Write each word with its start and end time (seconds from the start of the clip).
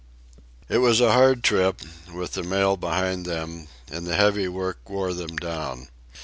It 0.67 0.79
was 0.79 0.99
a 0.99 1.11
hard 1.11 1.43
trip, 1.43 1.79
with 2.11 2.33
the 2.33 2.41
mail 2.41 2.75
behind 2.75 3.23
them, 3.23 3.67
and 3.91 4.07
the 4.07 4.15
heavy 4.15 4.47
work 4.47 4.89
wore 4.89 5.13
them 5.13 5.35
down. 5.37 5.89